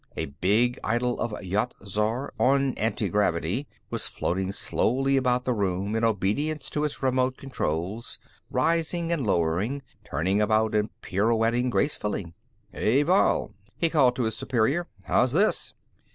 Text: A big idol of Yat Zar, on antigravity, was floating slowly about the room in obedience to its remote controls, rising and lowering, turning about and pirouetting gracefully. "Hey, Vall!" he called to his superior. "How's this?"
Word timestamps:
A 0.17 0.25
big 0.41 0.79
idol 0.83 1.19
of 1.19 1.35
Yat 1.43 1.75
Zar, 1.85 2.33
on 2.39 2.73
antigravity, 2.75 3.67
was 3.91 4.07
floating 4.07 4.51
slowly 4.51 5.15
about 5.15 5.45
the 5.45 5.53
room 5.53 5.95
in 5.95 6.03
obedience 6.03 6.71
to 6.71 6.83
its 6.83 7.03
remote 7.03 7.37
controls, 7.37 8.17
rising 8.49 9.11
and 9.11 9.27
lowering, 9.27 9.83
turning 10.03 10.41
about 10.41 10.73
and 10.73 10.89
pirouetting 11.03 11.69
gracefully. 11.69 12.33
"Hey, 12.71 13.03
Vall!" 13.03 13.53
he 13.77 13.91
called 13.91 14.15
to 14.15 14.23
his 14.23 14.35
superior. 14.35 14.87
"How's 15.03 15.33
this?" 15.33 15.75